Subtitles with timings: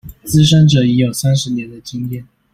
[0.25, 2.23] 資深者已有三十年的經驗